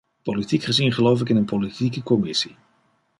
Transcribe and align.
Politiek 0.23 0.63
gezien 0.63 0.91
geloof 0.93 1.21
ik 1.21 1.29
in 1.29 1.35
een 1.35 1.45
politieke 1.45 2.03
commissie. 2.03 2.55